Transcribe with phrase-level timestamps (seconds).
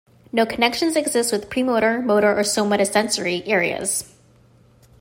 [0.31, 4.11] No connections exist with premotor, motor, or somatosensory areas.